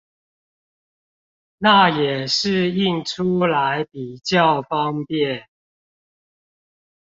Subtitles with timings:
[1.59, 5.47] 那也是印出來比較方便